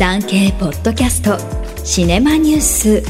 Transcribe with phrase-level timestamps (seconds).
[0.00, 1.36] 産経ポッドキャスト
[1.84, 3.02] シネマニュース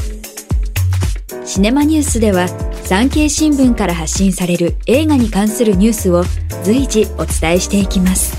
[1.45, 2.49] シネマニュースでは
[2.83, 6.25] 産経新聞から発信される映画に関するニュースを
[6.63, 8.35] 随時お伝えしていきます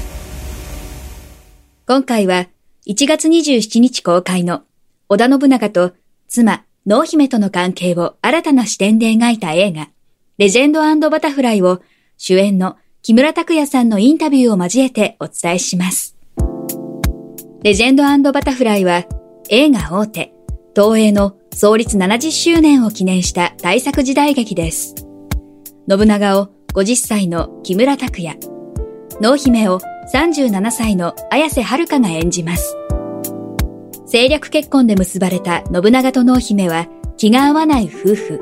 [1.86, 2.46] 今回は
[2.86, 4.64] 1月27日公開の
[5.08, 5.92] 織田信長と
[6.28, 9.88] 妻濃姫との関係を新たな視点で描いた映画
[10.36, 11.80] レジェンドバタフライを
[12.18, 16.21] 主演の木村拓哉さんのインタビューを交えてお伝えします。
[17.64, 19.04] レジェンドバタフライは
[19.48, 20.34] 映画大手、
[20.74, 24.96] 東映の創立70周年を記念した大作時代劇です。
[25.88, 28.36] 信長を50歳の木村拓哉、
[29.20, 29.78] 濃姫を
[30.12, 32.76] 37歳の綾瀬はるかが演じます。
[34.06, 38.40] 政略結婚で結ばれた信長と濃姫は気が合わない夫婦。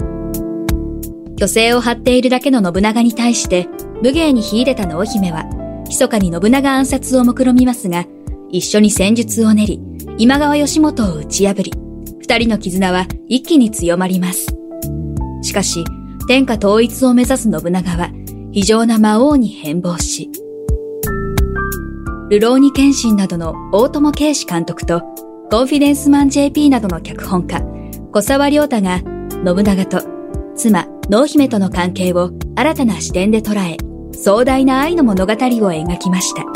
[1.38, 3.68] 虚勢を張っているだけの信長に対して
[4.02, 5.44] 武芸に秀でた濃姫は
[5.86, 8.06] 密かに信長暗殺を目論みますが
[8.52, 9.80] 一緒に戦術を練り、
[10.18, 11.72] 今川義元を打ち破り、
[12.20, 14.46] 二人の絆は一気に強まります。
[15.42, 15.84] しかし、
[16.28, 18.10] 天下統一を目指す信長は、
[18.52, 20.30] 非常な魔王に変貌し、
[22.30, 25.02] ルローニケンシンなどの大友圭司監督と、
[25.50, 27.60] コンフィデンスマン JP などの脚本家、
[28.12, 29.00] 小沢良太が、
[29.44, 30.02] 信長と
[30.54, 33.76] 妻、濃姫との関係を新たな視点で捉え、
[34.12, 36.49] 壮大な愛の物語を描きました。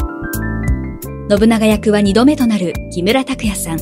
[1.30, 3.78] 信長役は二度目となる木村拓哉さん。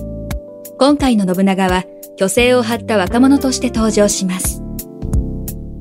[0.78, 1.84] 今回の信長は
[2.16, 4.62] 虚勢を張った若者として登場します。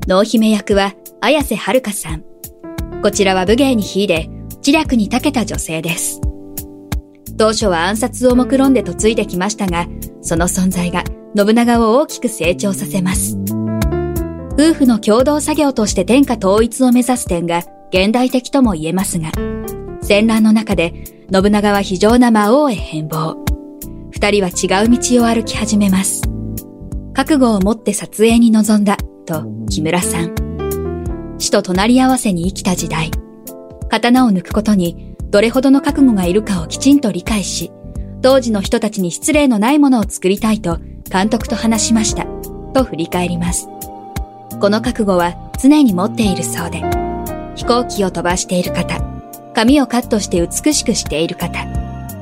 [0.08, 2.24] 濃姫役は綾瀬はるかさん。
[3.00, 4.28] こちらは武芸に秀で、
[4.60, 6.20] 知略に長けた女性です。
[7.38, 9.86] 当初は暗殺を目論んで嫁いできましたが、
[10.20, 11.04] その存在が
[11.36, 13.38] 信長を大きく成長させます。
[14.54, 19.30] 夫婦の共同作業として天下統一を目指す点が現代的とも言えますが、
[20.02, 23.36] 戦乱の中で信長は非常な魔王へ変貌。
[24.10, 26.20] 二人は違う道を歩き始めます。
[27.14, 30.34] 覚悟を持って撮影に臨んだ、と木村さん。
[31.38, 33.10] 死と隣り合わせに生きた時代。
[33.88, 37.72] 刀を抜くことにどれほどの覚悟がいるかをきちんと理解し、
[38.20, 42.26] 当時の人たちに失礼のないものを作りたいと監督と話しました、
[42.74, 43.68] と振り返ります。
[44.60, 46.82] この覚悟は常に持っているそうで、
[47.54, 49.11] 飛行機を飛ばしている方、
[49.54, 51.66] 髪をカットして美しくしている方、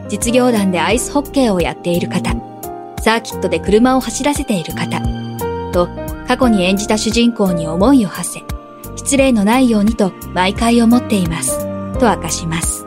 [0.09, 2.35] 実業団でアイスホッケーをやっている方、
[3.01, 5.01] サーキットで車を走らせている方、
[5.73, 5.89] と
[6.27, 8.41] 過去に演じた主人公に思いを馳せ、
[8.97, 11.59] 失礼のないようにと毎回思っています、
[11.99, 12.85] と明かします。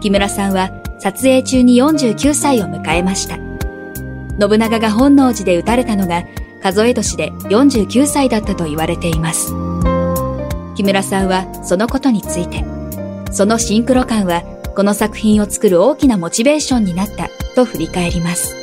[0.00, 3.36] 木村さんは撮影中に49歳を迎えました。
[4.38, 6.24] 信長が本能寺で撃たれたのが
[6.62, 9.65] 数え年で49歳だったと言われています。
[10.76, 12.64] 木村さんはそのことについて、
[13.32, 14.42] そのシンクロ感は
[14.76, 18.54] この作品を作る大きなモチベーションになったと振り返ります。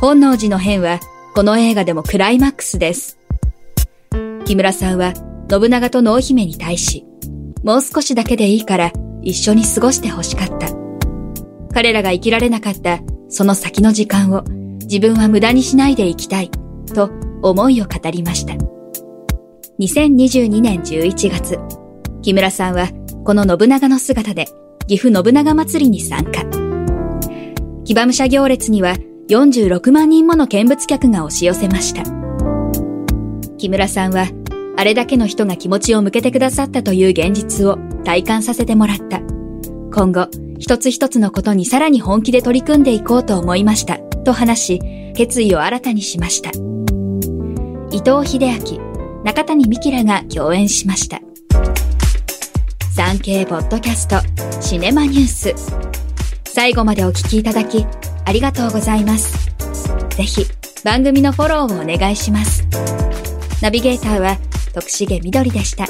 [0.00, 0.98] 本能寺の変は
[1.34, 3.18] この映画でもクライマックスです。
[4.44, 5.14] 木村さんは
[5.48, 7.04] 信長と濃姫に対し、
[7.62, 8.92] もう少しだけでいいから
[9.22, 10.68] 一緒に過ごして欲しかった。
[11.72, 12.98] 彼らが生きられなかった
[13.28, 14.42] その先の時間を
[14.80, 16.50] 自分は無駄にしないでいきたい
[16.94, 17.10] と
[17.42, 18.77] 思いを語りました。
[19.80, 21.56] 2022年11月、
[22.20, 22.88] 木村さんは
[23.24, 24.46] この信長の姿で
[24.88, 26.44] 岐阜信長祭りに参加。
[27.84, 28.96] 騎馬武者行列には
[29.28, 32.02] 46万人もの見物客が押し寄せました。
[33.56, 34.26] 木村さんは、
[34.76, 39.20] あれだけの人が気持ちを向けてくださったという現実を体感させてもらった。
[39.94, 40.26] 今後、
[40.58, 43.98] 一つ一つのことにさらに本気で取り組んでいこうと思いました。
[43.98, 46.50] と話し、決意を新たにしました。
[47.92, 48.87] 伊藤秀明、
[49.24, 51.20] 中谷美紀らが共演しました。
[52.94, 54.16] 産経ポッドキャスト
[54.60, 55.54] シネマニュース。
[56.44, 57.84] 最後までお聞きいただき
[58.24, 59.48] ありがとうございます。
[60.10, 60.46] ぜひ
[60.84, 62.64] 番組のフォローをお願いします。
[63.60, 64.36] ナビゲーターは
[64.72, 65.86] 徳重みどりでした。